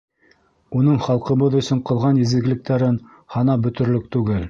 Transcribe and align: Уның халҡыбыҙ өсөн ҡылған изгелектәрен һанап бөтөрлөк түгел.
Уның 0.79 0.95
халҡыбыҙ 1.09 1.59
өсөн 1.61 1.83
ҡылған 1.91 2.25
изгелектәрен 2.25 3.01
һанап 3.37 3.67
бөтөрлөк 3.69 4.15
түгел. 4.19 4.39